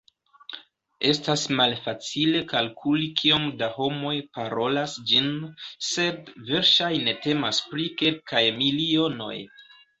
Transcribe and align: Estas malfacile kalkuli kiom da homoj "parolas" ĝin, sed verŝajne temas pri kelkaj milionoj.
Estas 1.09 1.43
malfacile 1.59 2.41
kalkuli 2.53 3.11
kiom 3.21 3.45
da 3.61 3.69
homoj 3.75 4.15
"parolas" 4.39 4.97
ĝin, 5.13 5.29
sed 5.91 6.35
verŝajne 6.51 7.17
temas 7.29 7.65
pri 7.71 7.89
kelkaj 8.03 8.45
milionoj. 8.61 9.35